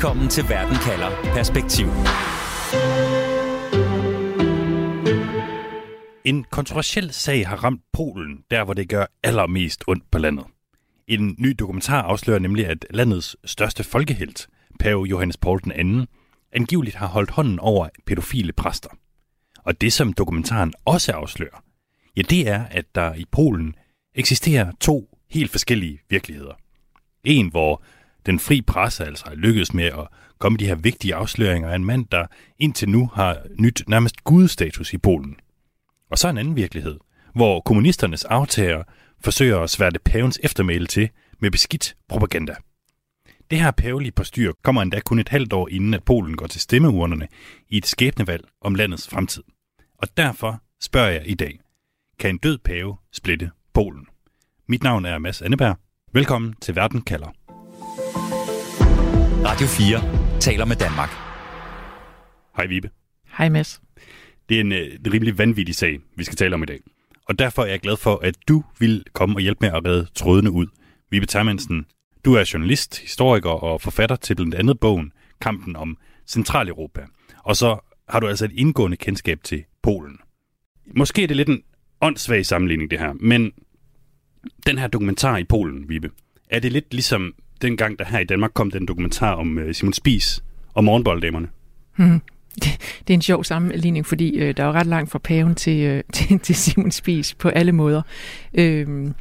[0.00, 1.86] Velkommen til Verden kalder Perspektiv.
[6.24, 10.44] En kontroversiel sag har ramt Polen, der hvor det gør allermest ondt på landet.
[11.08, 14.48] En ny dokumentar afslører nemlig, at landets største folkehelt,
[14.78, 16.06] pave Johannes Paul II,
[16.52, 18.90] angiveligt har holdt hånden over pædofile præster.
[19.64, 21.62] Og det, som dokumentaren også afslører,
[22.16, 23.74] ja, det er, at der i Polen
[24.14, 26.54] eksisterer to helt forskellige virkeligheder.
[27.24, 27.82] En, hvor
[28.26, 31.84] den fri presse altså er lykkedes med at komme de her vigtige afsløringer af en
[31.84, 32.26] mand, der
[32.58, 35.36] indtil nu har nyt nærmest gudstatus i Polen.
[36.10, 36.98] Og så en anden virkelighed,
[37.34, 38.82] hvor kommunisternes aftager
[39.20, 42.54] forsøger at sværte pavens eftermæle til med beskidt propaganda.
[43.50, 46.60] Det her pavelige postyr kommer endda kun et halvt år inden, at Polen går til
[46.60, 47.28] stemmeurnerne
[47.68, 49.42] i et skæbnevalg om landets fremtid.
[49.98, 51.60] Og derfor spørger jeg i dag,
[52.18, 54.06] kan en død pave splitte Polen?
[54.68, 55.76] Mit navn er Mads Anneberg.
[56.12, 57.32] Velkommen til Verden kalder.
[59.44, 61.10] Radio 4 taler med Danmark.
[62.56, 62.90] Hej Vibe.
[63.38, 63.80] Hej Mads.
[64.48, 66.80] Det er en øh, rimelig vanvittig sag, vi skal tale om i dag.
[67.28, 70.08] Og derfor er jeg glad for, at du vil komme og hjælpe med at redde
[70.14, 70.66] trådene ud.
[71.10, 71.86] Vibe Termansen,
[72.24, 77.00] du er journalist, historiker og forfatter til blandt andet bogen Kampen om Centraleuropa.
[77.44, 80.18] Og så har du altså et indgående kendskab til Polen.
[80.96, 81.62] Måske er det lidt en
[82.00, 83.52] åndssvag sammenligning det her, men
[84.66, 86.10] den her dokumentar i Polen, Vibe,
[86.50, 89.92] er det lidt ligesom dengang, der her i Danmark kom den dokumentar om øh, Simon
[89.92, 90.44] Spies
[90.74, 91.48] og morgenbolddamerne?
[91.96, 92.20] Hmm.
[92.54, 95.54] Det, det er en sjov sammenligning, fordi øh, der er jo ret langt fra paven
[95.54, 98.02] til, øh, til, til Simon Spies på alle måder.
[98.54, 99.14] Øhm,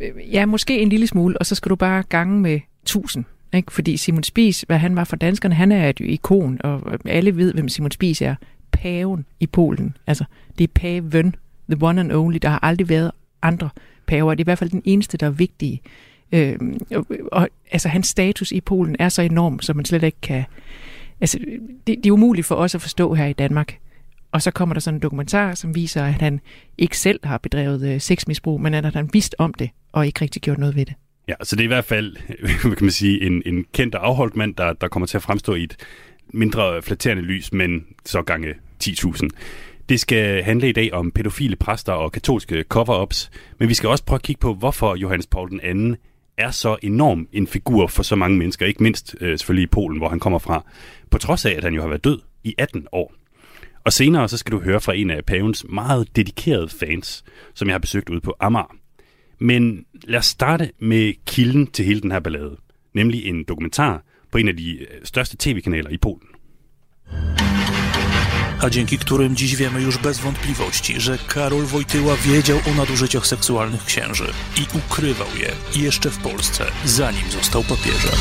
[0.00, 3.24] øh, ja, måske en lille smule, og så skal du bare gange med tusind.
[3.54, 3.72] Ikke?
[3.72, 7.52] Fordi Simon Spies, hvad han var for danskerne, han er et ikon, og alle ved,
[7.54, 8.34] hvem Simon Spies er.
[8.72, 9.96] Paven i Polen.
[10.06, 10.24] Altså,
[10.58, 11.34] det er paven,
[11.70, 12.38] the one and only.
[12.42, 13.10] Der har aldrig været
[13.42, 13.68] andre
[14.06, 14.34] paver.
[14.34, 15.80] Det er i hvert fald den eneste, der er vigtige.
[16.32, 16.58] Øh,
[16.90, 20.44] og, og altså, hans status i Polen er så enorm, så man slet ikke kan...
[21.20, 21.38] Altså,
[21.86, 23.78] det, det er umuligt for os at forstå her i Danmark.
[24.32, 26.40] Og så kommer der sådan en dokumentar, som viser, at han
[26.78, 30.42] ikke selv har bedrevet øh, sexmisbrug, men at han vidst om det, og ikke rigtig
[30.42, 30.94] gjort noget ved det.
[31.28, 32.16] Ja, så det er i hvert fald,
[32.76, 35.54] kan man sige, en, en kendt og afholdt mand, der, der kommer til at fremstå
[35.54, 35.76] i et
[36.32, 39.28] mindre flatterende lys, men så gange 10.000.
[39.88, 44.04] Det skal handle i dag om pædofile præster og katolske cover-ups, men vi skal også
[44.04, 45.94] prøve at kigge på, hvorfor Johannes Paul II
[46.38, 49.98] er så enorm en figur for så mange mennesker, ikke mindst øh, selvfølgelig i Polen,
[49.98, 50.64] hvor han kommer fra,
[51.10, 53.14] på trods af, at han jo har været død i 18 år.
[53.84, 57.74] Og senere så skal du høre fra en af pavens meget dedikerede fans, som jeg
[57.74, 58.76] har besøgt ude på Amager.
[59.38, 62.56] Men lad os starte med kilden til hele den her ballade,
[62.94, 64.02] nemlig en dokumentar
[64.32, 66.28] på en af de øh, største tv-kanaler i Polen
[68.62, 73.84] a dzięki którym dziś wiemy już bez wątpliwości, że Karol Wojtyła wiedział o nadużyciach seksualnych
[73.84, 78.18] księży i ukrywał je jeszcze w Polsce, zanim został papieżem.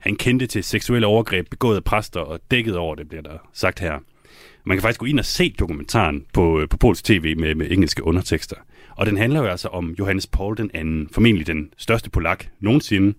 [0.00, 3.80] Han kendte til seksuelle overgreb begået af præster og dækket over det, bliver der sagt
[3.80, 3.98] her.
[4.64, 7.70] Man kan faktisk gå ind og se dokumentaren på, øh, på Pols TV med, med
[7.70, 8.56] engelske undertekster.
[8.96, 13.14] Og den handler jo altså om Johannes Paul den anden, formentlig den største polak nogensinde,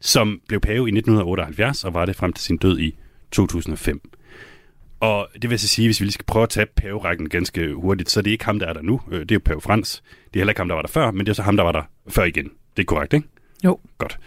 [0.00, 2.98] som blev pave i 1978 og var det frem til sin død i
[3.30, 4.00] 2005.
[5.04, 8.10] Og det vil så sige, hvis vi lige skal prøve at tage paverækken ganske hurtigt,
[8.10, 9.00] så er det ikke ham, der er der nu.
[9.10, 10.02] Øh, Det er jo pave Frans.
[10.24, 11.64] Det er heller ikke ham, der var der før, men det er så ham, der
[11.64, 12.44] var der før igen.
[12.76, 13.28] Det er korrekt, ikke?
[13.64, 13.78] Jo.
[13.98, 14.18] Godt.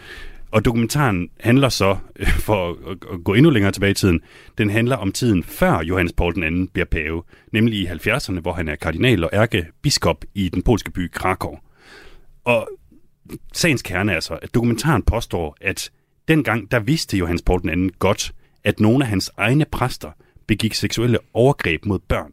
[0.51, 4.21] Og dokumentaren handler så, øh, for at- at gå endnu længere tilbage i tiden,
[4.57, 8.67] den handler om tiden før Johannes Paul II bliver pave, nemlig i 70'erne, hvor han
[8.67, 11.55] er kardinal og ærkebiskop i den polske by Krakow.
[12.45, 12.69] Og
[13.53, 15.89] sagens kerne er så, at dokumentaren påstår, at
[16.27, 18.31] dengang der vidste Johannes Paul II godt,
[18.63, 20.11] at nogle af hans egne præster
[20.47, 22.31] begik seksuelle overgreb mod børn.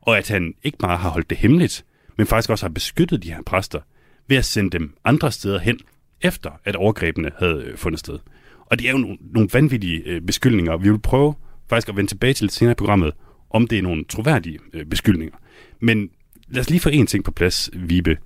[0.00, 1.84] Og at han ikke bare har holdt det hemmeligt,
[2.16, 3.80] men faktisk også har beskyttet de her præster
[4.28, 5.78] ved at sende dem andre steder hen,
[6.20, 8.18] efter at overgrebene havde øh, fundet sted.
[8.66, 11.34] Og det er jo nogle, nogle vanvittige øh, beskyldninger, vi vil prøve
[11.68, 13.12] faktisk at vende tilbage til lidt senere i programmet,
[13.50, 15.36] om det er nogle troværdige øh, beskyldninger.
[15.80, 16.10] Men
[16.48, 18.16] lad os lige få en ting på plads, Vibe.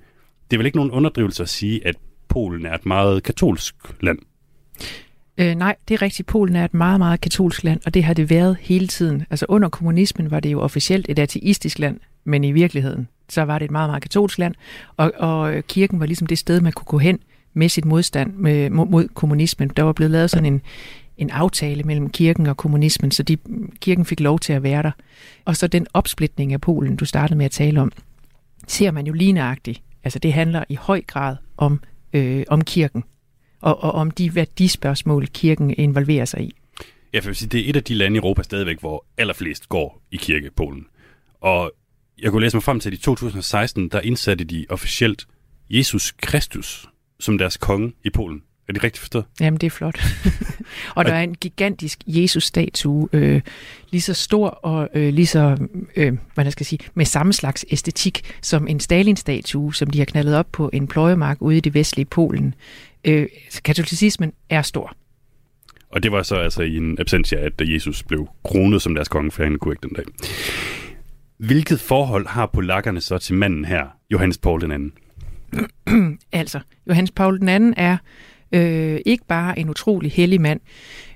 [0.50, 1.96] Det er vel ikke nogen underdrivelse at sige, at
[2.28, 4.18] Polen er et meget katolsk land.
[5.38, 6.28] Øh, nej, det er rigtigt.
[6.28, 9.26] Polen er et meget, meget katolsk land, og det har det været hele tiden.
[9.30, 13.58] Altså under kommunismen var det jo officielt et ateistisk land, men i virkeligheden, så var
[13.58, 14.54] det et meget, meget katolsk land,
[14.96, 17.18] og, og øh, kirken var ligesom det sted, man kunne gå hen
[17.54, 19.70] med sit modstand med, mod, mod kommunismen.
[19.76, 20.62] Der var blevet lavet sådan en,
[21.18, 23.36] en aftale mellem kirken og kommunismen, så de,
[23.80, 24.90] kirken fik lov til at være der.
[25.44, 27.92] Og så den opsplitning af Polen, du startede med at tale om,
[28.68, 29.82] ser man jo lignagtigt.
[30.04, 31.80] Altså det handler i høj grad om,
[32.12, 33.04] øh, om kirken,
[33.64, 36.54] og, og om de værdispørgsmål, kirken involverer sig i.
[37.12, 39.04] Ja, for jeg vil sige, det er et af de lande i Europa stadigvæk, hvor
[39.18, 40.86] allerflest går i kirke, Polen.
[41.40, 41.72] Og
[42.22, 45.26] jeg kunne læse mig frem til, at i 2016, der indsatte de officielt
[45.70, 46.88] Jesus Kristus
[47.20, 48.42] som deres konge i Polen.
[48.68, 49.24] Er det rigtigt forstået?
[49.40, 50.00] Jamen, det er flot.
[50.96, 53.40] og der er en gigantisk Jesus-statue, øh,
[53.90, 57.64] lige så stor og øh, lige så, øh, hvad jeg skal sige, med samme slags
[57.70, 61.74] æstetik som en Stalin-statue, som de har knaldet op på en pløjemark ude i det
[61.74, 62.54] vestlige Polen.
[63.04, 63.26] Øh,
[63.64, 64.96] katolicismen er stor.
[65.88, 69.30] Og det var så altså i en absentia, at Jesus blev kronet som deres konge,
[69.30, 70.04] for han kunne ikke den dag.
[71.38, 74.92] Hvilket forhold har polakkerne så til manden her, Johannes Paul den anden?
[76.32, 77.96] altså, Johannes Paul den anden er
[78.52, 80.60] øh, ikke bare en utrolig hellig mand.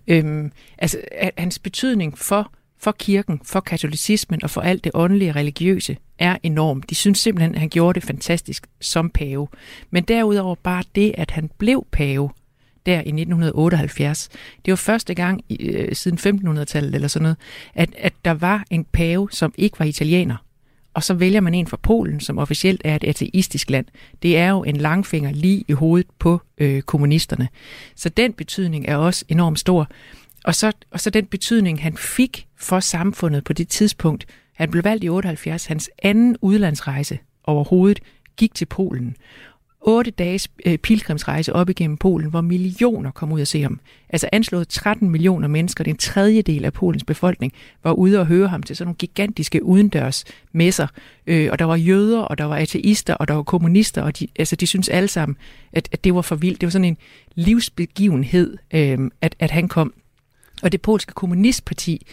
[0.08, 1.00] Øh, altså,
[1.38, 6.36] hans betydning for, for kirken, for katolicismen og for alt det åndelige og religiøse er
[6.42, 6.82] enorm.
[6.82, 9.48] De synes simpelthen, at han gjorde det fantastisk som pave.
[9.90, 12.30] Men derudover bare det, at han blev pave,
[12.86, 14.28] der i 1978.
[14.64, 17.36] Det var første gang øh, siden 1500-tallet eller sådan noget,
[17.75, 20.36] at, at der var en pave, som ikke var italiener.
[20.94, 23.86] Og så vælger man en fra Polen, som officielt er et ateistisk land.
[24.22, 27.48] Det er jo en langfinger lige i hovedet på øh, kommunisterne.
[27.94, 29.88] Så den betydning er også enormt stor.
[30.44, 34.26] Og så, og så den betydning, han fik for samfundet på det tidspunkt.
[34.55, 35.66] Han blev valgt i 78.
[35.66, 38.00] Hans anden udlandsrejse overhovedet
[38.37, 39.16] gik til Polen
[39.81, 43.81] otte dages øh, pilgrimsrejse op igennem Polen, hvor millioner kom ud at se ham.
[44.08, 47.52] Altså anslået 13 millioner mennesker, det er en tredjedel af Polens befolkning,
[47.84, 50.87] var ude og høre ham til sådan nogle gigantiske udendørs messer.
[51.26, 54.28] Øh, og der var jøder, og der var ateister, og der var kommunister, og de,
[54.38, 55.37] altså, de synes alle sammen,
[55.72, 56.61] at, at det var for vildt.
[56.61, 56.96] Det var sådan en
[57.34, 59.94] livsbegivenhed, øh, at, at han kom.
[60.62, 62.06] Og det polske kommunistparti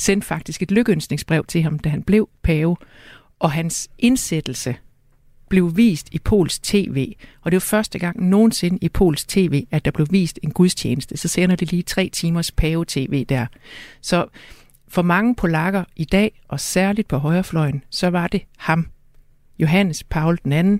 [0.00, 2.76] sendte faktisk et lykkeønsningsbrev til ham, da han blev pave,
[3.38, 4.76] og hans indsættelse
[5.48, 7.12] blev vist i Pols TV,
[7.42, 11.16] og det var første gang nogensinde i Pols TV, at der blev vist en gudstjeneste.
[11.16, 13.46] Så sender det lige tre timers pave-tv der.
[14.00, 14.26] Så
[14.88, 18.86] for mange polakker i dag, og særligt på højrefløjen, så var det ham,
[19.58, 20.78] Johannes Paul II,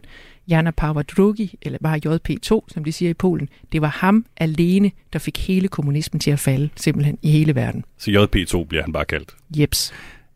[0.50, 3.48] Jana Pawłowski, eller bare JP2, som de siger i Polen.
[3.72, 7.84] Det var ham alene, der fik hele kommunismen til at falde, simpelthen i hele verden.
[7.98, 9.34] Så JP2 bliver han bare kaldt?
[9.56, 9.92] Jeps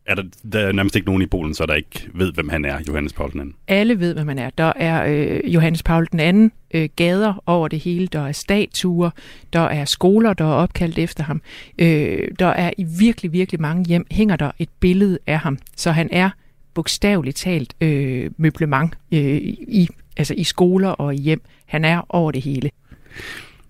[0.07, 0.23] er der,
[0.53, 3.13] der er nærmest ikke nogen i Polen, så der ikke ved, hvem han er, Johannes
[3.13, 3.53] Paul II.
[3.69, 4.51] Alle ved, hvem han er.
[4.51, 8.07] Der er øh, Johannes Paul II øh, gader over det hele.
[8.07, 9.11] Der er statuer,
[9.53, 11.43] der er skoler, der er opkaldt efter ham.
[11.79, 15.59] Øh, der er i virkelig, virkelig mange hjem, hænger der et billede af ham.
[15.77, 16.31] Så han er
[16.75, 19.37] bogstaveligt talt øh, møblement øh,
[19.69, 21.43] i, altså i skoler og i hjem.
[21.67, 22.71] Han er over det hele.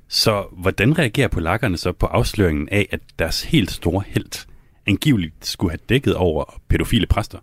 [0.08, 4.46] Så hvordan reagerer polakkerne så på afsløringen af, at deres helt store held
[4.86, 7.38] angiveligt skulle have dækket over pædofile præster?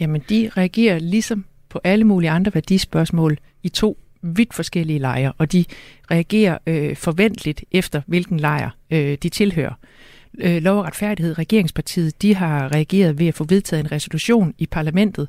[0.00, 5.52] Jamen, de reagerer ligesom på alle mulige andre værdispørgsmål i to vidt forskellige lejre, og
[5.52, 5.64] de
[6.10, 9.74] reagerer øh, forventeligt efter, hvilken lejr øh, de tilhører.
[10.38, 14.66] Øh, Lov og retfærdighed, regeringspartiet, de har reageret ved at få vedtaget en resolution i
[14.66, 15.28] parlamentet,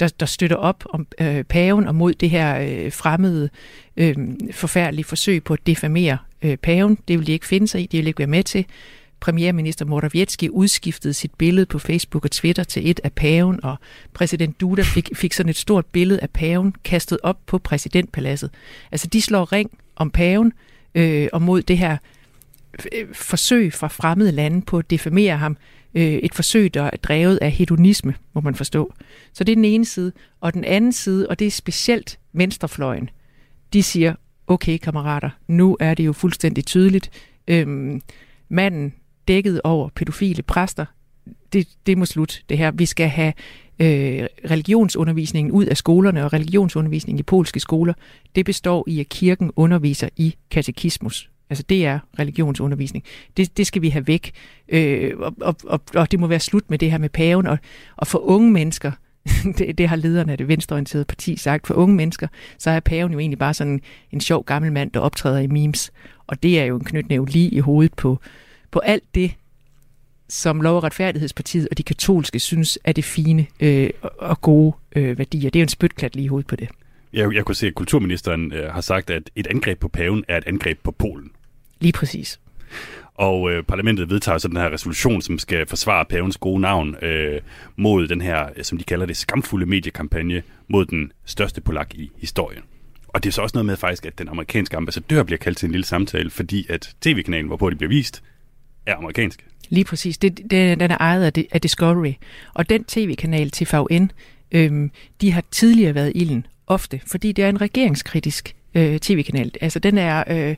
[0.00, 3.48] der, der støtter op om øh, paven og mod det her øh, fremmede,
[3.96, 4.16] øh,
[4.50, 6.98] forfærdelige forsøg på at defamere øh, paven.
[7.08, 8.66] Det vil de ikke finde sig i, de vil ikke være med til
[9.20, 13.76] premierminister Morawiecki udskiftede sit billede på Facebook og Twitter til et af paven, og
[14.14, 18.50] præsident Duda fik, fik sådan et stort billede af paven kastet op på præsidentpaladset.
[18.92, 20.52] Altså, de slår ring om paven
[20.94, 21.96] øh, og mod det her
[22.92, 25.56] Øh, forsøg fra fremmede lande på at defamere ham.
[25.94, 28.94] Øh, et forsøg, der er drevet af hedonisme, må man forstå.
[29.32, 30.12] Så det er den ene side.
[30.40, 33.10] Og den anden side, og det er specielt venstrefløjen,
[33.72, 34.14] de siger,
[34.46, 37.10] okay kammerater, nu er det jo fuldstændig tydeligt.
[37.48, 38.02] Øhm,
[38.48, 38.94] manden,
[39.28, 40.86] dækket over pædofile præster.
[41.52, 42.70] Det, det må slut, det her.
[42.70, 43.32] Vi skal have
[43.78, 47.94] øh, religionsundervisningen ud af skolerne, og religionsundervisningen i polske skoler,
[48.34, 51.30] det består i, at kirken underviser i katekismus.
[51.50, 53.04] Altså det er religionsundervisning.
[53.36, 54.32] Det, det skal vi have væk.
[54.68, 57.46] Øh, og, og, og, og det må være slut med det her med paven.
[57.46, 57.58] Og,
[57.96, 58.92] og for unge mennesker,
[59.58, 63.12] det, det har lederne af det venstreorienterede parti sagt, for unge mennesker, så er paven
[63.12, 63.80] jo egentlig bare sådan
[64.12, 65.92] en sjov gammel mand, der optræder i memes.
[66.26, 68.20] Og det er jo en knytnæv lige i hovedet på,
[68.70, 69.34] på alt det,
[70.28, 75.18] som Lov- og Retfærdighedspartiet og de katolske synes er det fine øh, og gode øh,
[75.18, 75.50] værdier.
[75.50, 76.68] Det er jo en spytklat lige i hovedet på det.
[77.14, 80.36] Jeg, jeg kunne se, at kulturministeren øh, har sagt, at et angreb på paven er
[80.36, 81.30] et angreb på Polen.
[81.80, 82.40] Lige præcis.
[83.14, 87.40] Og øh, parlamentet vedtager så den her resolution, som skal forsvare pavens gode navn øh,
[87.76, 92.62] mod den her, som de kalder det, skamfulde mediekampagne mod den største polak i historien.
[93.08, 95.66] Og det er så også noget med faktisk, at den amerikanske ambassadør bliver kaldt til
[95.66, 98.22] en lille samtale, fordi at tv-kanalen, hvorpå det bliver vist,
[98.86, 99.46] er amerikansk.
[99.68, 100.18] Lige præcis.
[100.18, 102.12] Det, det, den er ejet af, af Discovery.
[102.54, 104.10] Og den tv-kanal, TVN,
[104.52, 104.90] øhm,
[105.20, 109.50] de har tidligere været ilden, ofte, fordi det er en regeringskritisk øh, tv-kanal.
[109.60, 110.56] Altså, den er, øh,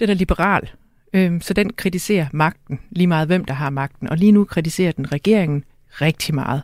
[0.00, 0.70] den er liberal,
[1.12, 4.08] øh, så den kritiserer magten, lige meget hvem der har magten.
[4.08, 6.62] Og lige nu kritiserer den regeringen rigtig meget.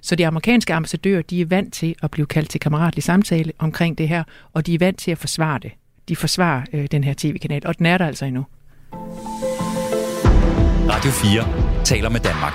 [0.00, 3.98] Så de amerikanske ambassadører, de er vant til at blive kaldt til kammeratlig samtale omkring
[3.98, 5.72] det her, og de er vant til at forsvare det.
[6.08, 8.44] de forsvarer øh, den her tv-kanal, og den er der altså endnu.
[10.88, 12.52] Radio 4 taler med Danmark.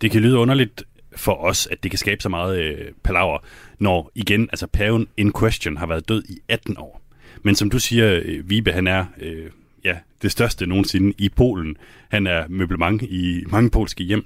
[0.00, 0.82] Det kan lyde underligt
[1.16, 3.38] for os, at det kan skabe så meget øh, palaver,
[3.78, 7.02] når igen, altså paven in question har været død i 18 år.
[7.42, 9.50] Men som du siger, øh, Vibe, han er øh,
[9.84, 11.76] ja, det største nogensinde i Polen.
[12.08, 14.24] Han er møblement i mange polske hjem.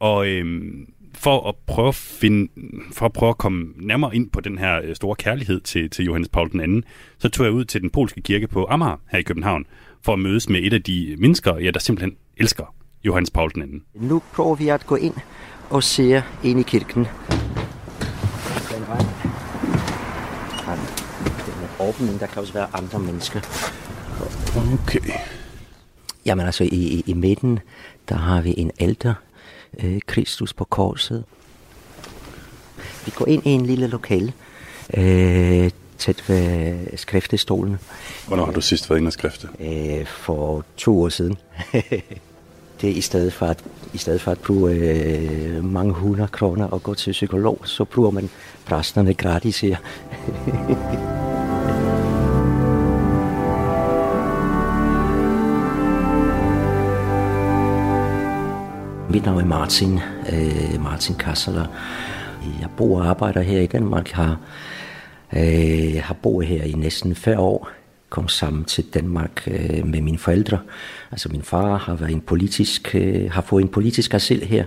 [0.00, 0.72] Og øh,
[1.14, 2.48] for at prøve at finde,
[2.92, 6.04] for at prøve at komme nærmere ind på den her øh, store kærlighed til, til
[6.04, 6.82] Johannes Paul II,
[7.18, 9.66] så tog jeg ud til den polske kirke på Amager her i København,
[10.02, 12.74] for at mødes med et af de mennesker, ja, der simpelthen elsker
[13.04, 13.62] Johannes Paul II.
[13.94, 15.14] Nu prøver vi at gå ind
[15.70, 17.06] og se ind i kirken.
[18.70, 18.98] Den vej.
[21.46, 23.40] Den er åben, men der kan også være andre mennesker.
[24.56, 25.00] Okay.
[26.26, 27.60] Jamen altså, i, i, i midten,
[28.08, 29.14] der har vi en ældre
[29.82, 31.24] øh, Kristus på korset.
[33.04, 34.32] Vi går ind i en lille lokal,
[34.94, 37.78] øh, tæt ved skriftestolen.
[38.26, 39.48] Hvornår har du sidst været inde og skrifte?
[39.60, 41.36] Øh, for to år siden.
[42.80, 46.82] det i stedet for at, i stedet for at bruge øh, mange hundrede kroner og
[46.82, 48.30] gå til psykolog, så bruger man
[48.66, 49.76] præsterne gratis her.
[59.10, 60.00] Mit navn er Martin,
[60.32, 61.66] øh, Martin Kasseler.
[62.60, 64.40] Jeg bor og arbejder her i Danmark, har,
[65.36, 67.68] øh, har boet her i næsten 40 år.
[68.08, 70.58] Kom sammen til Danmark øh, med mine forældre.
[71.10, 74.64] Altså min far har, været en politisk, øh, har fået en politisk asyl her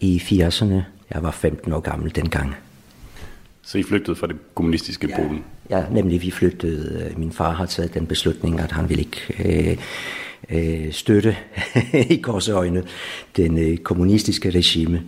[0.00, 0.74] i 80'erne.
[1.14, 2.56] Jeg var 15 år gammel dengang.
[3.62, 5.16] Så I flygtede fra det kommunistiske ja.
[5.16, 5.44] Polen?
[5.70, 7.14] Ja, nemlig vi flyttede.
[7.16, 9.76] Min far har taget den beslutning, at han ville ikke øh,
[10.50, 11.36] øh, støtte
[12.14, 12.82] i korsøjne
[13.36, 15.02] den øh, kommunistiske regime.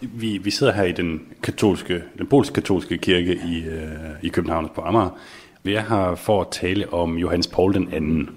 [0.00, 3.88] Vi, vi sidder her i den katolske, den polsk-katolske kirke i, øh,
[4.22, 5.18] i København på Amager.
[5.66, 8.30] Vi er her for at tale om Johannes Paul den anden.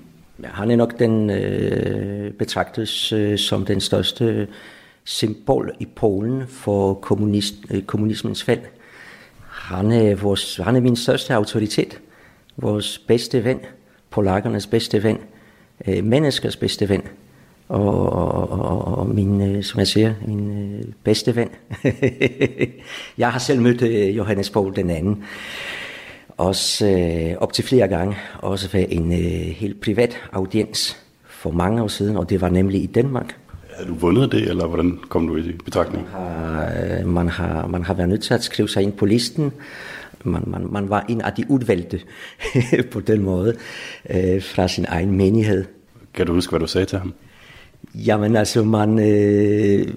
[0.43, 4.47] Ja, han er nok den øh, betragtes øh, som den største
[5.03, 8.59] symbol i Polen for kommunist, øh, kommunismens fald.
[9.49, 11.99] Han er, vores, han er min største autoritet,
[12.57, 13.59] vores bedste ven,
[14.09, 15.17] polakkernes bedste ven,
[15.87, 17.01] øh, menneskers bedste ven,
[17.69, 21.49] og, og, og, og min, øh, som jeg siger, min øh, bedste ven.
[23.17, 25.23] jeg har selv mødt øh, Johannes Paul den anden,
[26.37, 31.83] også øh, op til flere gange, også ved en øh, helt privat audiens for mange
[31.83, 33.35] år siden, og det var nemlig i Danmark.
[33.75, 36.07] Har du vundet det, eller hvordan kom du i betragtning?
[36.13, 39.05] Man har, øh, man, har, man har været nødt til at skrive sig ind på
[39.05, 39.51] listen.
[40.23, 41.99] Man, man, man var en af de udvalgte
[42.91, 43.55] på den måde
[44.09, 45.65] øh, fra sin egen menighed.
[46.13, 47.13] Kan du huske, hvad du sagde til ham?
[47.95, 49.87] Jamen altså, man, øh,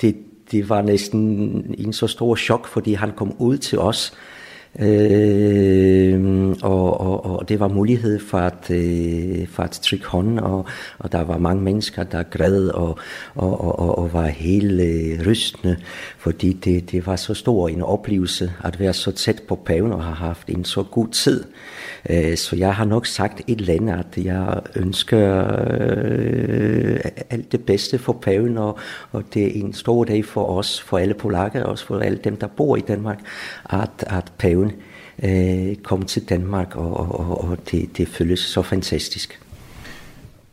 [0.00, 0.16] det,
[0.50, 1.20] det var næsten
[1.78, 4.12] en så stor chok, fordi han kom ud til os,
[4.80, 10.66] Øh, og, og, og det var mulighed for at, øh, for at trykke hånden, og,
[10.98, 12.98] og der var mange mennesker, der græd og,
[13.34, 15.76] og, og, og var helt øh, rystende,
[16.18, 20.04] fordi det, det var så stor en oplevelse at være så tæt på paven og
[20.04, 21.44] have haft en så god tid.
[22.10, 27.00] Øh, så jeg har nok sagt et eller andet, at jeg ønsker øh,
[27.30, 28.78] alt det bedste for paven, og,
[29.12, 32.36] og det er en stor dag for os, for alle polakker, også for alle dem,
[32.36, 33.18] der bor i Danmark,
[33.70, 34.72] at, at paven
[35.22, 39.40] øh, kom til Danmark, og, og, og det, det føles så fantastisk.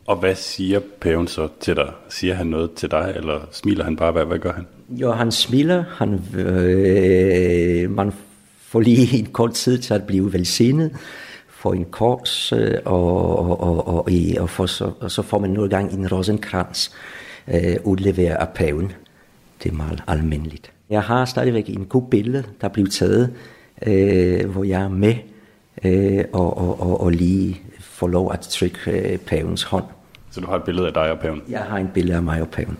[0.07, 1.91] Og hvad siger paven så til dig?
[2.09, 4.11] Siger han noget til dig, eller smiler han bare?
[4.11, 4.65] Hvad, hvad gør han?
[4.89, 5.83] Jo, han smiler.
[5.97, 8.13] Han, øh, man
[8.59, 10.91] får lige en kort tid til at blive velsignet
[11.65, 15.49] får en kors, øh, og, og, og, og, og, for, så, og så får man
[15.49, 16.91] nogle gange en rosenkrans
[17.47, 18.91] øh, udleveret af paven.
[19.63, 20.71] Det er meget almindeligt.
[20.89, 23.33] Jeg har stadigvæk en god billede, der blev taget,
[23.87, 25.15] øh, hvor jeg er med
[25.83, 29.85] øh, og, og, og, og lige får lov at trykke øh, pavens hånd.
[30.31, 31.41] Så du har et billede af dig og paven?
[31.49, 32.77] Jeg har en billede af mig og paven.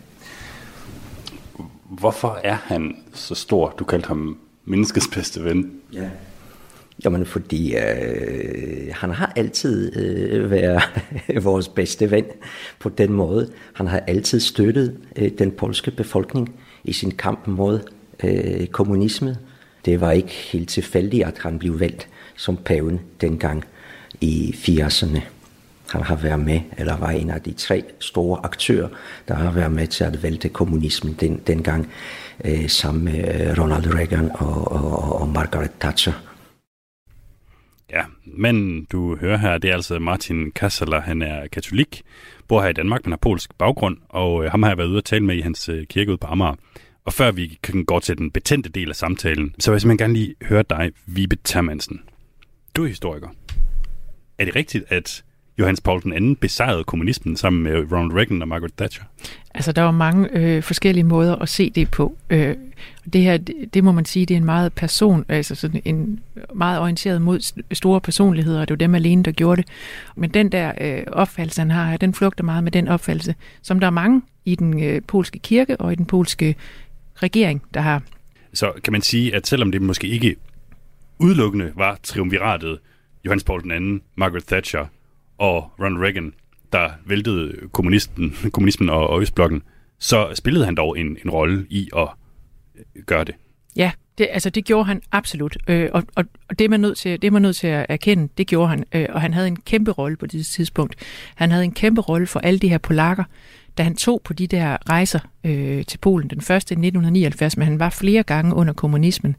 [1.90, 3.74] Hvorfor er han så stor?
[3.80, 5.72] Du kaldte ham menneskets bedste ven.
[5.94, 6.10] Ja.
[7.04, 10.82] Jamen, fordi øh, han har altid øh, været
[11.44, 12.26] vores bedste ven
[12.80, 13.50] på den måde.
[13.74, 17.80] Han har altid støttet øh, den polske befolkning i sin kamp mod
[18.24, 19.38] øh, kommunisme.
[19.86, 23.64] Det var ikke helt tilfældigt, at han blev valgt som paven dengang
[24.22, 25.20] i 80'erne.
[25.90, 28.88] Han har været med, eller var en af de tre store aktører,
[29.28, 31.90] der har været med til at vælte kommunismen den, dengang,
[32.46, 36.35] øh, sammen med øh, Ronald Reagan og, og, og Margaret Thatcher.
[37.96, 42.02] Ja, men du hører her, det er altså Martin Kasseler, han er katolik,
[42.48, 44.98] bor her i Danmark, men har polsk baggrund, og øh, ham har jeg været ude
[44.98, 46.56] og tale med i hans øh, kirke ude på Amager.
[47.06, 50.06] Og før vi kan gå til den betændte del af samtalen, så vil jeg simpelthen
[50.06, 52.02] gerne lige høre dig, Vibe Termansen.
[52.76, 53.30] Du er historiker.
[54.38, 55.24] Er det rigtigt, at
[55.60, 59.04] Johannes Paul II besejrede kommunismen sammen med Ronald Reagan og Margaret Thatcher?
[59.54, 62.18] Altså, der var mange øh, forskellige måder at se det på.
[62.30, 62.56] Øh,
[63.14, 66.20] det her, det, det må man sige, det er en meget person, altså sådan en
[66.54, 69.72] meget orienteret mod store personligheder, og det var dem alene, der gjorde det.
[70.16, 73.88] Men den der øh, opfattelse, han har, den flugter meget med den opfattelse, som der
[73.88, 76.56] er mange i den øh, polske kirke og i den polske
[77.16, 78.02] regering, der har.
[78.54, 80.36] Så kan man sige, at selvom det måske ikke
[81.20, 82.80] udelukkende var triumviratet
[83.26, 84.86] Johannes Paul II, Margaret Thatcher
[85.38, 86.34] og Ronald Reagan,
[86.72, 89.64] der væltede kommunisten, kommunismen og, og Østblokken,
[90.00, 92.08] så spillede han dog en, en rolle i at
[92.76, 93.36] øh, gøre det.
[93.76, 96.98] Ja, det, altså det gjorde han absolut, øh, og, og, og det er man nødt
[96.98, 99.48] til, det er man nødt til at erkende, det gjorde han, øh, og han havde
[99.48, 100.96] en kæmpe rolle på det tidspunkt.
[101.36, 103.24] Han havde en kæmpe rolle for alle de her polakker,
[103.78, 107.68] da han tog på de der rejser øh, til Polen, den første i 1979, men
[107.68, 109.36] han var flere gange under kommunismen.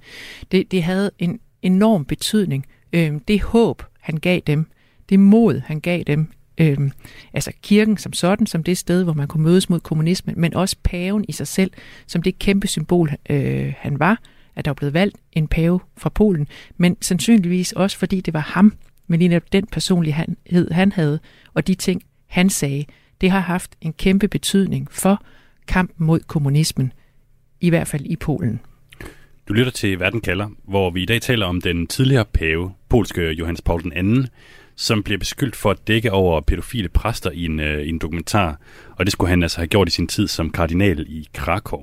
[0.52, 2.66] Det, det havde en enorm betydning.
[2.92, 4.66] Øh, det håb, han gav dem,
[5.08, 6.78] det mod, han gav dem, øh,
[7.32, 10.76] altså kirken som sådan, som det sted, hvor man kunne mødes mod kommunismen, men også
[10.82, 11.70] paven i sig selv,
[12.06, 14.20] som det kæmpe symbol, øh, han var,
[14.56, 18.40] at der var blevet valgt en pave fra Polen, men sandsynligvis også fordi det var
[18.40, 18.72] ham,
[19.06, 21.18] men lige den personlighed, han havde,
[21.54, 22.84] og de ting, han sagde,
[23.20, 25.24] det har haft en kæmpe betydning for
[25.66, 26.92] kampen mod kommunismen,
[27.60, 28.60] i hvert fald i Polen.
[29.48, 33.30] Du lytter til Verden kalder, hvor vi i dag taler om den tidligere pave, polske
[33.30, 34.26] Johannes Paul II,
[34.76, 38.60] som bliver beskyldt for at dække over pædofile præster i en, øh, i en dokumentar,
[38.96, 41.80] og det skulle han altså have gjort i sin tid som kardinal i Krakow.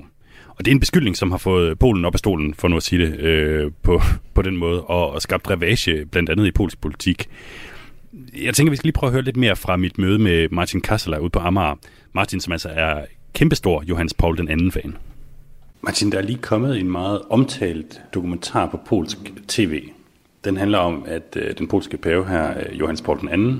[0.48, 2.82] Og det er en beskyldning, som har fået Polen op af stolen, for nu at
[2.82, 4.00] sige det øh, på,
[4.34, 7.28] på den måde, og, og skabt ravage blandt andet i polsk politik.
[8.42, 10.80] Jeg tænker, vi skal lige prøve at høre lidt mere fra mit møde med Martin
[10.80, 11.74] Kasseler ude på Amager.
[12.12, 14.96] Martin, som altså er kæmpestor Johannes Paul den anden fan.
[15.82, 19.82] Martin, der er lige kommet en meget omtalt dokumentar på polsk tv.
[20.44, 23.56] Den handler om, at øh, den polske pave her, øh, Johannes Paul II,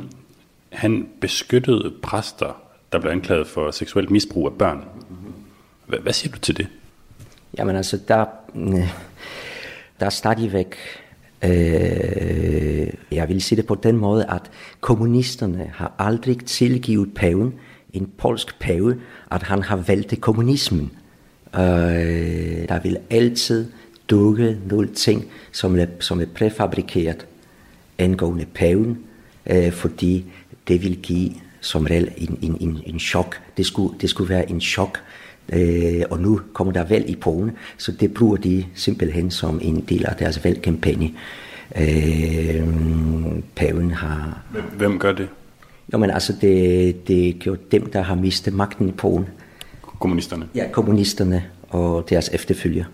[0.72, 4.84] han beskyttede præster, der blev anklaget for seksuelt misbrug af børn.
[5.86, 6.66] Hvad, hvad siger du til det?
[7.58, 8.24] Jamen altså, der,
[8.56, 8.94] øh,
[10.00, 10.76] der er stadigvæk,
[11.44, 17.54] øh, jeg vil sige det på den måde, at kommunisterne har aldrig tilgivet paven,
[17.92, 20.90] en polsk pave, at han har valgt kommunismen.
[21.54, 21.60] Øh,
[22.68, 23.66] der vil altid
[24.10, 27.26] dukke nogle ting, som er, som er præfabrikeret
[27.98, 28.98] angående paven,
[29.46, 30.24] øh, fordi
[30.68, 33.40] det vil give som regel en, en, en, en chok.
[33.56, 34.98] Det skulle, det skulle være en chok,
[35.52, 39.80] øh, og nu kommer der valg i Polen, så det bruger de simpelthen som en
[39.88, 41.10] del af deres valgkampagne.
[41.80, 42.68] Øh,
[43.56, 44.42] paven har...
[44.76, 45.28] Hvem gør det?
[45.92, 49.28] Jo, men altså, det, det er jo dem, der har mistet magten i Polen.
[49.82, 50.48] Kommunisterne?
[50.54, 52.84] Ja, kommunisterne og deres efterfølger.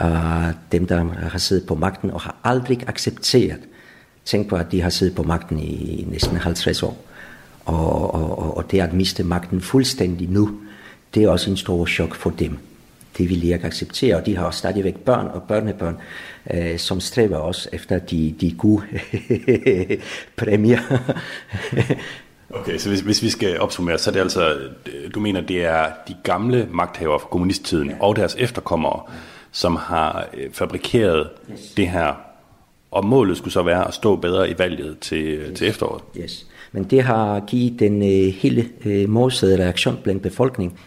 [0.00, 3.60] Uh, dem, der har siddet på magten og har aldrig accepteret.
[4.24, 7.04] Tænk på, at de har siddet på magten i næsten 50 år.
[7.64, 10.60] Og, og, og det at miste magten fuldstændig nu,
[11.14, 12.58] det er også en stor chok for dem.
[13.18, 15.96] Det vil de ikke acceptere, og de har stadigvæk børn og børnebørn,
[16.54, 18.82] øh, som stræber også efter de, de gode
[20.38, 20.80] præmier.
[22.50, 24.58] Okay, så hvis, hvis vi skal opsummere, så er det altså,
[25.14, 27.96] du mener, det er de gamle magthavere fra kommunisttiden ja.
[28.00, 29.02] og deres efterkommere,
[29.56, 31.72] som har øh, fabrikeret yes.
[31.76, 32.14] det her,
[32.90, 35.58] og målet skulle så være at stå bedre i valget til, yes.
[35.58, 36.02] til efteråret.
[36.18, 36.46] Yes.
[36.72, 40.78] Men det har givet den uh, hele uh, modsatte reaktion blandt befolkningen.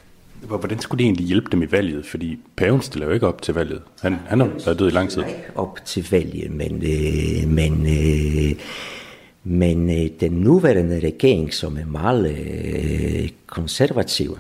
[0.42, 2.06] Hvordan skulle det egentlig hjælpe dem i valget?
[2.06, 3.82] Fordi paven stiller jo ikke op til valget.
[4.02, 5.24] Han, han har været død i lang tid.
[5.28, 8.58] Ikke op til valget, men, uh, men, uh,
[9.44, 14.38] men uh, den nuværende regering, som er meget uh, konservativ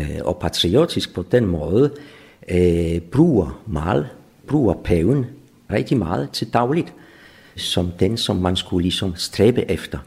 [0.00, 2.00] uh, og patriotisk på den måde, øh,
[2.48, 4.08] Øh, bruger meget,
[4.46, 5.26] bruger paven
[5.72, 6.92] rigtig meget til dagligt,
[7.56, 9.98] som den, som man skulle ligesom stræbe efter.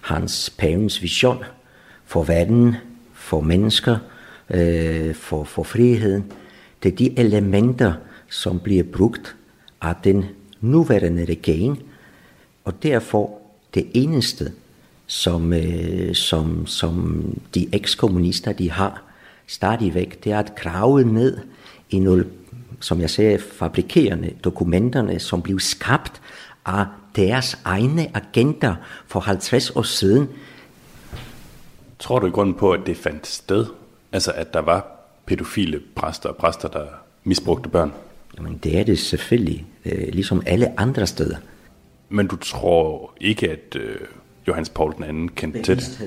[0.00, 1.44] Hans pavens vision
[2.04, 2.76] for verden,
[3.14, 3.96] for mennesker,
[4.50, 6.32] øh, for, for friheden.
[6.82, 7.92] Det er de elementer,
[8.30, 9.36] som bliver brugt
[9.82, 10.24] af den
[10.60, 11.82] nuværende regering,
[12.64, 13.38] og derfor
[13.74, 14.52] det eneste,
[15.06, 19.02] som, øh, som, som de ekskommunister de har
[19.46, 21.38] stadigvæk, det er at grave ned
[21.90, 22.26] i nogle,
[22.80, 26.20] som jeg sagde, fabrikerende dokumenterne, som blev skabt
[26.66, 28.74] af deres egne agenter
[29.06, 30.28] for 50 år siden.
[31.98, 33.66] Tror du i grunden på, at det fandt sted?
[34.12, 34.86] Altså at der var
[35.26, 36.86] pædofile præster og præster, der
[37.24, 37.92] misbrugte børn?
[38.38, 41.36] Jamen det er det selvfølgelig, øh, ligesom alle andre steder.
[42.08, 43.96] Men du tror ikke, at øh,
[44.48, 46.00] Johannes Paul II kendte til det?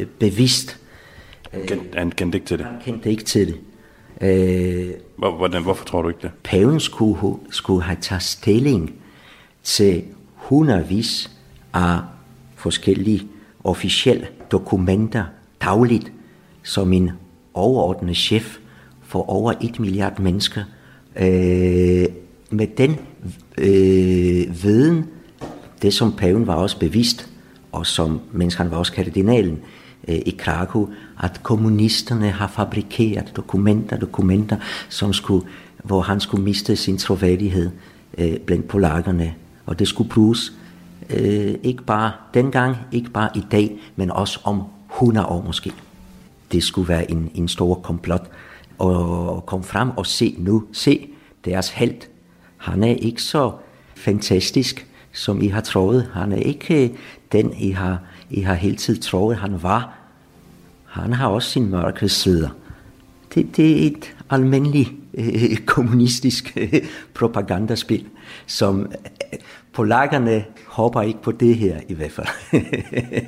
[0.00, 0.78] Øh, bevidst.
[1.94, 2.66] Han kendte ikke til det?
[2.66, 3.60] Han kendte ikke til det.
[4.22, 6.30] Øh, Hvordan, hvorfor tror du ikke det?
[6.44, 8.94] paven skulle, skulle have taget stilling
[9.62, 10.02] til
[10.34, 11.30] hundredvis
[11.72, 11.98] af
[12.56, 13.28] forskellige
[13.64, 15.24] officielle dokumenter
[15.62, 16.12] dagligt
[16.62, 17.10] som en
[17.54, 18.58] overordnet chef
[19.02, 20.64] for over et milliard mennesker.
[21.16, 22.06] Øh,
[22.50, 22.96] med den
[23.58, 25.06] øh, viden,
[25.82, 27.28] det som paven var også bevidst,
[27.72, 30.88] og som, mens han var også kardinalen øh, Øh, i Krakow,
[31.22, 34.56] at kommunisterne har fabrikeret dokumenter, dokumenter,
[34.88, 35.46] som skulle,
[35.84, 37.70] hvor han skulle miste sin troværdighed
[38.18, 39.34] øh, blandt polakkerne.
[39.66, 40.52] Og det skulle bruges
[41.10, 44.62] øh, ikke bare dengang, ikke bare i dag, men også om
[44.92, 45.72] 100 år måske.
[46.52, 48.30] Det skulle være en, en stor komplot.
[48.78, 51.08] Og komme frem og se nu, se
[51.44, 52.00] deres held.
[52.56, 53.52] Han er ikke så
[53.94, 56.10] fantastisk, som I har troet.
[56.14, 56.90] Han er ikke øh,
[57.32, 57.98] den, I har,
[58.32, 59.94] i har hele tiden troet, han var.
[60.86, 62.48] Han har også sin mørke sider.
[63.34, 66.72] Det, det er et almindeligt øh, kommunistisk øh,
[67.14, 68.06] propagandaspil,
[68.46, 69.38] som øh,
[69.72, 72.26] polakkerne håber ikke på det her i hvert fald.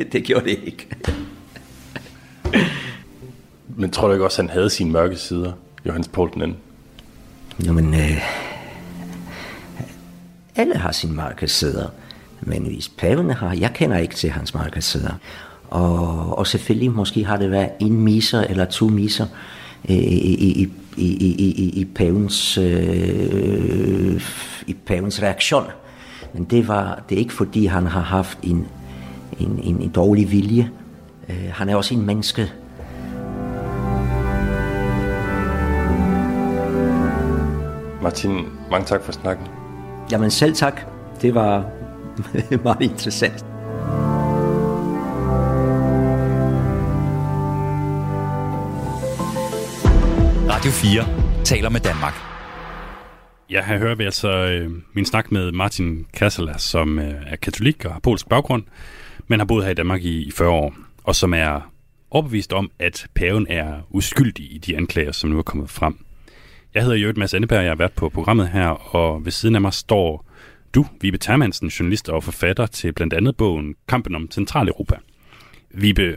[0.12, 0.88] det gjorde det ikke.
[3.76, 5.52] Men tror du ikke også, at han havde sine mørke sider,
[5.86, 6.56] Johannes Paul den anden?
[7.64, 8.20] Jamen, øh,
[10.56, 11.88] alle har sine mørke sider,
[12.46, 15.14] men hvis paven har, jeg kender ikke til hans mørke sider.
[15.70, 19.26] Og, og selvfølgelig måske har det været en miser eller to miser
[19.88, 24.22] øh, i, i, i, i, i, i, i, pavens, øh,
[24.66, 25.64] i pavens reaktion.
[26.34, 28.66] Men det, var, det er ikke fordi, han har haft en,
[29.40, 30.70] en, en, en dårlig vilje.
[31.28, 32.52] Øh, han er også en menneske.
[38.02, 39.46] Martin, mange tak for snakken.
[40.10, 40.80] Jamen selv tak.
[41.22, 41.70] Det var
[42.64, 43.44] meget interessant.
[50.50, 52.14] Radio 4 taler med Danmark.
[53.50, 57.84] Ja, her hører vi altså øh, min snak med Martin Kassela, som øh, er katolik
[57.84, 58.62] og har polsk baggrund,
[59.28, 60.74] men har boet her i Danmark i, i 40 år,
[61.04, 61.70] og som er
[62.10, 66.04] overbevist om, at paven er uskyldig i de anklager, som nu er kommet frem.
[66.74, 69.60] Jeg hedder Jørgen Mads Anneberg, jeg har været på programmet her, og ved siden af
[69.60, 70.26] mig står
[70.74, 74.96] du, Vibe Termansen, journalist og forfatter til blandt andet bogen Kampen om Centraleuropa.
[75.70, 76.16] Vibe,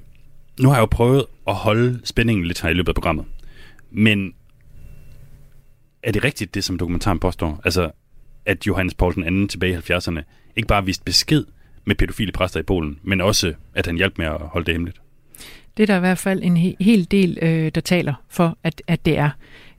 [0.59, 3.25] nu har jeg jo prøvet at holde spændingen lidt her i løbet af programmet,
[3.91, 4.33] men
[6.03, 7.61] er det rigtigt, det som dokumentaren påstår?
[7.65, 7.91] Altså,
[8.45, 10.21] at Johannes Paul II tilbage i 70'erne
[10.55, 11.45] ikke bare viste besked
[11.85, 15.01] med pædofile præster i Polen, men også, at han hjalp med at holde det hemmeligt?
[15.77, 18.81] Det er der i hvert fald en he- hel del, øh, der taler for, at,
[18.87, 19.29] at det er.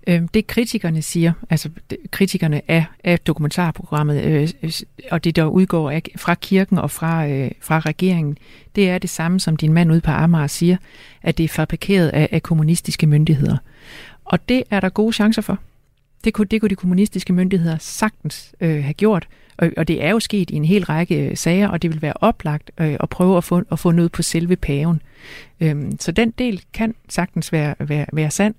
[0.08, 1.70] Øh, det kritikerne siger, altså
[2.10, 4.72] kritikerne af, af dokumentarprogrammet, øh,
[5.10, 8.38] og det der udgår af, fra kirken og fra, øh, fra regeringen,
[8.76, 10.76] det er det samme, som din mand ude på Amager siger,
[11.22, 13.56] at det er fabrikeret af, af kommunistiske myndigheder.
[14.24, 15.58] Og det er der gode chancer for.
[16.24, 20.10] Det kunne, det kunne de kommunistiske myndigheder sagtens øh, have gjort, og, og det er
[20.10, 23.08] jo sket i en hel række øh, sager, og det vil være oplagt øh, at
[23.08, 25.02] prøve at få, at få noget på selve paven.
[25.60, 28.54] Øhm, så den del kan sagtens være, være, være sand,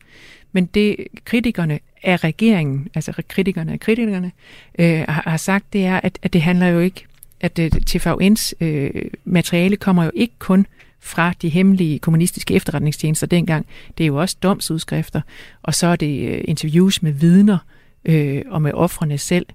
[0.52, 4.32] men det kritikerne af regeringen, altså kritikerne af kritikerne,
[4.80, 7.06] øh, har, har sagt, det er, at, at det handler jo ikke,
[7.41, 8.91] at øh, TVN's øh,
[9.26, 10.65] materiale kommer jo ikke kun
[11.02, 13.66] fra de hemmelige kommunistiske efterretningstjenester dengang.
[13.98, 15.22] Det er jo også domsudskrifter,
[15.62, 17.58] og så er det øh, interviews med vidner
[18.06, 19.46] øh, og med offrene selv.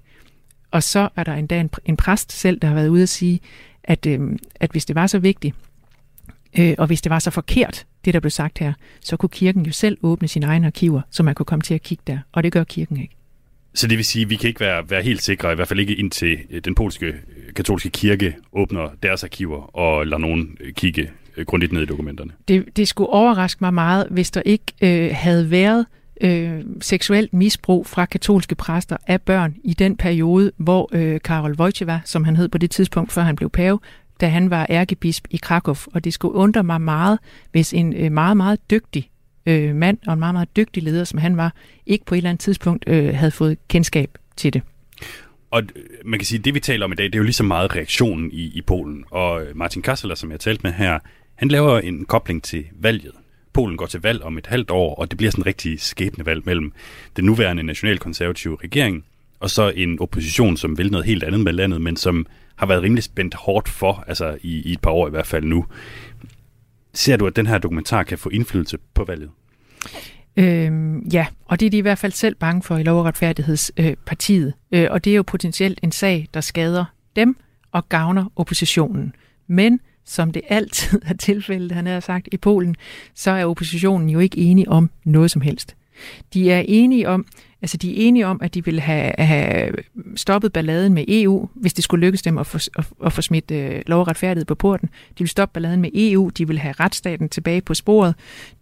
[0.70, 3.40] Og så er der endda en, en præst selv, der har været ude at sige,
[3.84, 4.20] at, øh,
[4.54, 5.54] at hvis det var så vigtigt,
[6.58, 9.66] øh, og hvis det var så forkert, det der blev sagt her, så kunne kirken
[9.66, 12.18] jo selv åbne sine egne arkiver, så man kunne komme til at kigge der.
[12.32, 13.16] Og det gør kirken ikke.
[13.74, 15.80] Så det vil sige, at vi kan ikke være, være helt sikre, i hvert fald
[15.80, 21.10] ikke indtil øh, den polske øh, katolske kirke åbner deres arkiver og lader nogen kigge
[21.46, 22.30] grundigt ned i dokumenterne.
[22.48, 25.86] Det, det skulle overraske mig meget, hvis der ikke øh, havde været
[26.20, 32.00] øh, seksuelt misbrug fra katolske præster af børn i den periode, hvor øh, Karol Wojtyła,
[32.04, 33.80] som han hed på det tidspunkt, før han blev pave,
[34.20, 35.74] da han var ærkebisp i Krakow.
[35.94, 37.18] Og det skulle undre mig meget,
[37.52, 39.10] hvis en øh, meget, meget dygtig
[39.46, 41.54] øh, mand og en meget, meget dygtig leder, som han var,
[41.86, 44.62] ikke på et eller andet tidspunkt øh, havde fået kendskab til det.
[45.50, 45.62] Og
[46.04, 47.42] man kan sige, at det vi taler om i dag, det er jo lige så
[47.42, 49.04] meget reaktionen i, i Polen.
[49.10, 50.98] Og Martin Kasseler, som jeg talte med her,
[51.34, 53.12] han laver en kobling til valget.
[53.52, 56.42] Polen går til valg om et halvt år, og det bliver sådan en rigtig skæbnevalg
[56.46, 56.72] mellem
[57.16, 59.04] den nuværende nationalkonservative regering,
[59.40, 62.82] og så en opposition, som vil noget helt andet med landet, men som har været
[62.82, 65.66] rimelig spændt hårdt for, altså i, i et par år i hvert fald nu.
[66.92, 69.30] Ser du, at den her dokumentar kan få indflydelse på valget?
[70.36, 73.04] Øhm, ja, og det er de i hvert fald selv bange for i Lov- og
[73.04, 74.54] Retfærdighedspartiet.
[74.72, 76.84] Øh, øh, og det er jo potentielt en sag, der skader
[77.16, 77.36] dem
[77.72, 79.14] og gavner oppositionen.
[79.46, 82.76] Men som det altid er tilfældet, han har sagt, i Polen,
[83.14, 85.76] så er oppositionen jo ikke enige om noget som helst.
[86.34, 87.26] De er enige om,
[87.62, 89.72] altså de er enige om, at de vil have, have
[90.16, 93.50] stoppet balladen med EU, hvis det skulle lykkes dem at få, at, at få smidt
[93.50, 94.88] øh, lov og retfærdighed på porten.
[94.88, 98.14] De vil stoppe balladen med EU, de vil have retsstaten tilbage på sporet,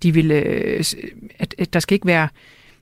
[0.02, 0.84] de vil, øh,
[1.38, 2.28] at, at der skal ikke være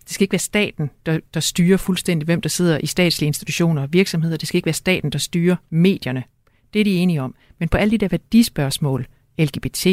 [0.05, 3.83] det skal ikke være staten, der, der styrer fuldstændig, hvem der sidder i statslige institutioner
[3.83, 4.37] og virksomheder.
[4.37, 6.23] Det skal ikke være staten, der styrer medierne.
[6.73, 7.35] Det er de enige om.
[7.59, 9.07] Men på alle de der værdispørgsmål,
[9.39, 9.87] LGBT,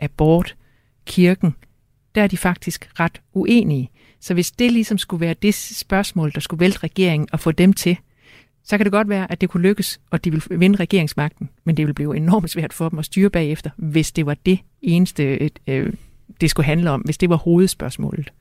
[0.00, 0.56] abort,
[1.06, 1.54] kirken,
[2.14, 3.90] der er de faktisk ret uenige.
[4.20, 7.72] Så hvis det ligesom skulle være det spørgsmål, der skulle vælte regeringen og få dem
[7.72, 7.96] til,
[8.64, 11.76] så kan det godt være, at det kunne lykkes, og de vil vinde regeringsmagten, men
[11.76, 15.50] det vil blive enormt svært for dem at styre bagefter, hvis det var det eneste,
[15.66, 15.92] øh,
[16.40, 18.32] det skulle handle om, hvis det var hovedspørgsmålet.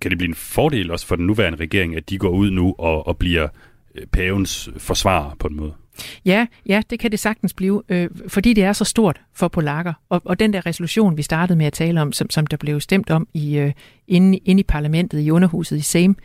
[0.00, 2.74] Kan det blive en fordel også for den nuværende regering, at de går ud nu
[2.78, 3.48] og, og bliver
[3.94, 5.74] øh, pavens forsvarer på en måde?
[6.24, 9.92] Ja, ja, det kan det sagtens blive, øh, fordi det er så stort for polakker.
[10.08, 12.80] Og, og den der resolution, vi startede med at tale om, som, som der blev
[12.80, 13.72] stemt om i øh,
[14.08, 16.16] inde, inde i parlamentet, i underhuset i Sejm,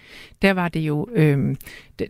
[0.42, 1.56] der var det jo, øh,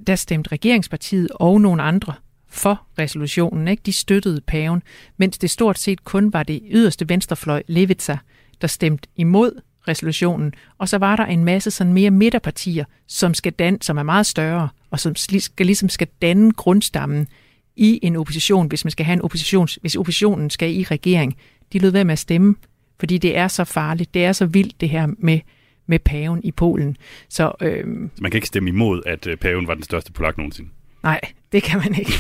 [0.07, 2.13] der stemte regeringspartiet og nogle andre
[2.49, 3.67] for resolutionen.
[3.67, 3.81] Ikke?
[3.85, 4.83] De støttede paven,
[5.17, 8.17] mens det stort set kun var det yderste venstrefløj, Levitsa,
[8.61, 10.53] der stemte imod resolutionen.
[10.77, 14.25] Og så var der en masse sådan mere midterpartier, som, skal dan, som er meget
[14.25, 17.27] større, og som skal, ligesom skal danne grundstammen
[17.75, 21.37] i en opposition, hvis man skal have en opposition, hvis oppositionen skal i regering.
[21.73, 22.55] De lød være med at stemme,
[22.99, 25.39] fordi det er så farligt, det er så vildt det her med,
[25.87, 26.97] med paven i Polen.
[27.29, 30.69] Så, øhm, man kan ikke stemme imod, at øh, paven var den største polak nogensinde?
[31.03, 32.13] Nej, det kan man ikke.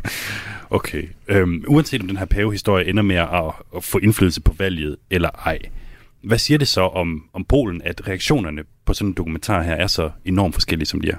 [0.70, 1.08] okay.
[1.28, 5.30] Øhm, uanset om den her pavehistorie ender med at, at få indflydelse på valget eller
[5.30, 5.58] ej,
[6.22, 9.86] hvad siger det så om, om Polen, at reaktionerne på sådan en dokumentar her er
[9.86, 11.16] så enormt forskellige, som de er?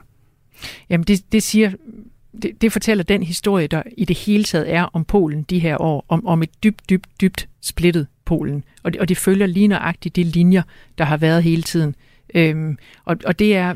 [0.90, 1.72] Jamen, det, det siger
[2.42, 5.82] det, det fortæller den historie, der i det hele taget er om Polen de her
[5.82, 8.64] år, om, om et dybt, dybt, dybt splittet Polen.
[8.84, 10.62] Og det, og det følger lige nøjagtigt de linjer,
[10.98, 11.96] der har været hele tiden.
[12.36, 13.74] Øhm, og, og det er,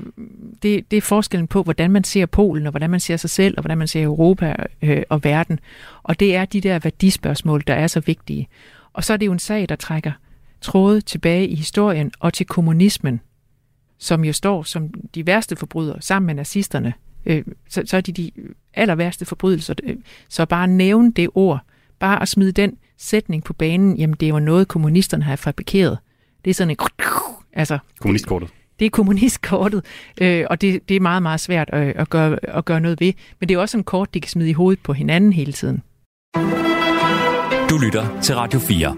[0.64, 3.54] det, det er forskellen på, hvordan man ser Polen, og hvordan man ser sig selv,
[3.58, 5.60] og hvordan man ser Europa øh, og verden.
[6.04, 8.48] Og det er de der værdispørgsmål, der er så vigtige.
[8.94, 10.12] Og så er det jo en sag, der trækker
[10.62, 13.22] tråde tilbage i historien og til kommunismen,
[13.98, 16.94] som jo står som de værste forbrydere sammen med nazisterne.
[17.26, 18.32] Øh, så, så er de de
[18.74, 19.74] aller værste forbrydelser.
[19.84, 19.96] Øh,
[20.30, 21.60] så bare nævne det ord,
[22.00, 25.98] bare at smide den sætning på banen, jamen det var noget, kommunisterne har fabrikeret.
[26.46, 26.78] Det er sådan en...
[27.56, 28.50] Altså, Kommunistkortet.
[28.80, 29.86] Det er kommunistkortet,
[30.22, 33.14] øh, og det, det er meget, meget svært at, at, gøre, at gøre noget ved.
[33.40, 35.84] Men det er også en kort, de kan smide i hovedet på hinanden hele tiden.
[37.70, 38.98] Du lytter til Radio 4.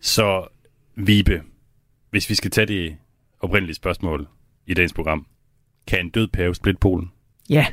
[0.00, 0.46] Så
[0.94, 1.42] Vibe,
[2.10, 2.96] hvis vi skal tage det
[3.40, 4.26] oprindelige spørgsmål
[4.66, 5.26] i dagens program.
[5.86, 7.10] Kan en død pave splitte Polen?
[7.50, 7.66] Ja,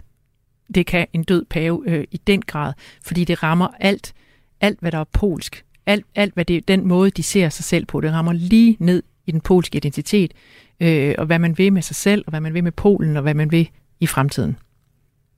[0.75, 2.73] det kan en død pave øh, i den grad,
[3.03, 4.13] fordi det rammer alt,
[4.61, 5.65] alt hvad der er polsk.
[5.85, 8.01] Alt, alt hvad det den måde, de ser sig selv på.
[8.01, 10.33] Det rammer lige ned i den polske identitet,
[10.79, 13.23] øh, og hvad man vil med sig selv, og hvad man vil med Polen, og
[13.23, 14.57] hvad man vil i fremtiden.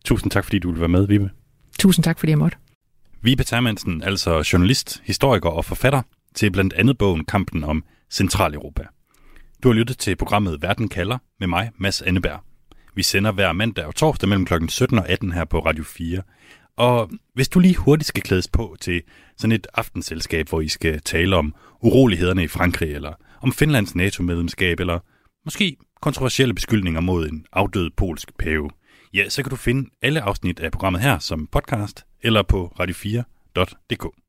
[0.06, 1.30] Tusind tak, fordi du ville være med, Vibe.
[1.80, 2.58] Tusind tak, fordi jeg måtte.
[3.22, 6.02] Vibe Termansen, altså journalist, historiker og forfatter
[6.36, 8.84] til blandt andet bogen Kampen om Centraleuropa.
[9.64, 12.40] Du har lyttet til programmet Verden kalder med mig, Mads Anneberg.
[12.96, 14.54] Vi sender hver mandag og torsdag mellem kl.
[14.68, 16.22] 17 og 18 her på Radio 4.
[16.78, 19.02] Og hvis du lige hurtigt skal klædes på til
[19.38, 24.80] sådan et aftenselskab, hvor I skal tale om urolighederne i Frankrig, eller om Finlands NATO-medlemskab,
[24.80, 25.00] eller
[25.46, 28.70] måske kontroversielle beskyldninger mod en afdød polsk pave,
[29.14, 34.25] ja, så kan du finde alle afsnit af programmet her som podcast eller på radio4.dk.